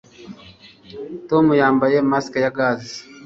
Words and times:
tom 1.29 1.45
yambaye 1.61 1.97
mask 2.11 2.31
ya 2.43 2.51
gaze 2.57 2.95